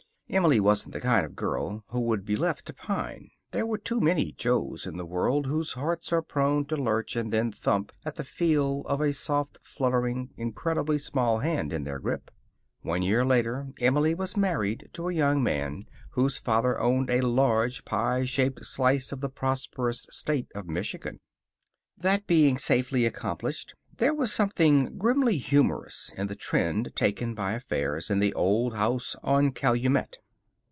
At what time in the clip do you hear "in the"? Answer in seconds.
4.87-5.03, 26.17-26.35, 28.09-28.33